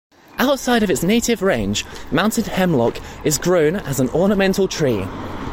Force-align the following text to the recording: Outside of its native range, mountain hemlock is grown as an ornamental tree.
Outside 0.39 0.81
of 0.81 0.89
its 0.89 1.03
native 1.03 1.43
range, 1.43 1.85
mountain 2.11 2.45
hemlock 2.45 2.97
is 3.23 3.37
grown 3.37 3.75
as 3.75 3.99
an 3.99 4.09
ornamental 4.09 4.67
tree. 4.67 5.05